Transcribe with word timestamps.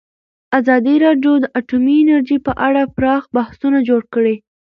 ازادي 0.59 0.95
راډیو 1.05 1.33
د 1.39 1.45
اټومي 1.59 1.95
انرژي 2.01 2.37
په 2.47 2.51
اړه 2.67 2.81
پراخ 2.95 3.23
بحثونه 3.35 3.79
جوړ 3.89 4.01
کړي. 4.13 4.35